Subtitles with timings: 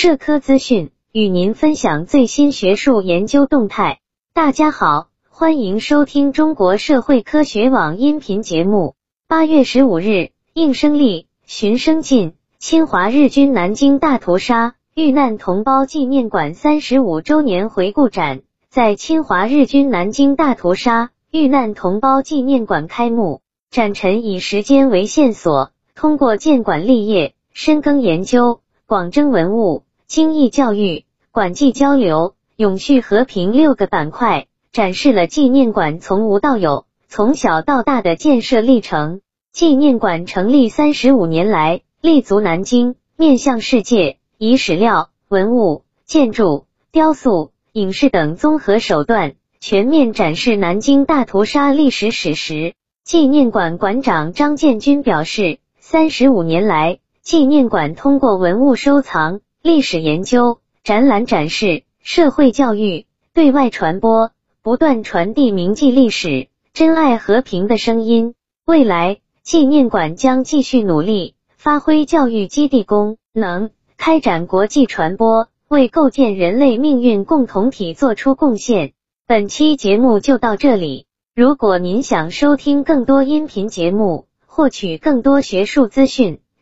[0.00, 3.98] 社科资讯，与您分享最新学术研究动态。
[4.32, 8.94] 大家好，欢迎收听中国社会科学网音频节目。
[9.26, 23.40] 八月十五日，应声立，寻声进，侵华日军南京大屠杀遇难同胞纪念馆三十五周年回顾展在侵华日军南京大屠杀遇难同胞纪念馆开幕。
[23.72, 39.20] 展陈以时间为线索，通过建馆立业、深耕研究、广征文物、精益教育、馆际交流、永续和平六个板块，展示了纪念馆从无到有、从小到大的建设历程。
[39.52, 52.72] 纪念馆成立三十五年来，立足南京，面向世界，以史料、文物、建筑、雕塑、影视等综合手段，全面展示南京大屠杀历史史实。
[53.04, 64.30] 纪念馆馆长张建军表示，三十五年来，纪念馆通过文物收藏、历史研究、展览展示、社会教育、对外传播，
[64.62, 68.34] 不断传递铭记历史、珍爱和平的声音。
[68.64, 78.92] 未来，纪念馆将继续努力，发挥教育基地功能，开展国际传播，为构建人类命运共同体做出贡献。
[79.26, 81.06] 本期节目就到这里。
[81.34, 86.40] 如果您想收听更多音频节目，获取更多学术资讯，